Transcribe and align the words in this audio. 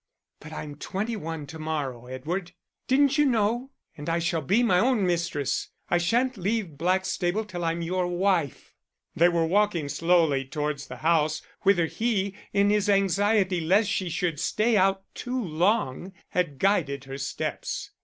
"But 0.39 0.51
I'm 0.51 0.77
twenty 0.77 1.15
one 1.15 1.45
to 1.45 1.59
morrow, 1.59 2.07
Edward 2.07 2.53
didn't 2.87 3.19
you 3.19 3.25
know? 3.25 3.69
And 3.95 4.09
I 4.09 4.17
shall 4.17 4.41
be 4.41 4.63
my 4.63 4.79
own 4.79 5.05
mistress. 5.05 5.69
I 5.91 5.99
shan't 5.99 6.37
leave 6.37 6.75
Blackstable 6.75 7.45
till 7.45 7.63
I'm 7.63 7.83
your 7.83 8.07
wife." 8.07 8.73
They 9.15 9.29
were 9.29 9.45
walking 9.45 9.89
slowly 9.89 10.43
towards 10.43 10.87
the 10.87 10.95
house, 11.05 11.43
whither 11.61 11.85
he, 11.85 12.33
in 12.51 12.71
his 12.71 12.89
anxiety 12.89 13.61
lest 13.61 13.91
she 13.91 14.09
should 14.09 14.39
stay 14.39 14.75
out 14.75 15.03
too 15.13 15.39
long, 15.39 16.13
had 16.29 16.57
guided 16.57 17.03
her 17.03 17.19
steps. 17.19 17.91